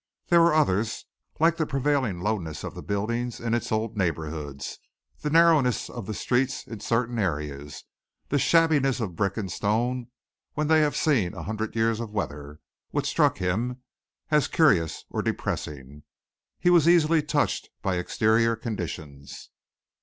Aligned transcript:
There 0.29 0.41
were 0.41 0.55
others, 0.55 1.05
like 1.39 1.57
the 1.57 1.67
prevailing 1.67 2.21
lowness 2.21 2.63
of 2.63 2.73
the 2.73 2.81
buildings 2.81 3.39
in 3.39 3.53
its 3.53 3.71
old 3.71 3.95
neighborhoods, 3.95 4.79
the 5.19 5.29
narrowness 5.29 5.91
of 5.91 6.07
the 6.07 6.15
streets 6.15 6.65
in 6.65 6.79
certain 6.79 7.19
areas, 7.19 7.83
the 8.29 8.39
shabbiness 8.39 8.99
of 8.99 9.15
brick 9.15 9.37
and 9.37 9.51
stone 9.51 10.07
when 10.55 10.69
they 10.69 10.79
have 10.79 10.95
seen 10.95 11.35
an 11.35 11.43
hundred 11.43 11.75
years 11.75 11.99
of 11.99 12.09
weather, 12.09 12.59
which 12.89 13.05
struck 13.05 13.37
him 13.37 13.77
as 14.31 14.47
curious 14.47 15.05
or 15.11 15.21
depressing. 15.21 16.01
He 16.59 16.71
was 16.71 16.89
easily 16.89 17.21
touched 17.21 17.69
by 17.83 17.97
exterior 17.97 18.55
conditions. 18.55 19.51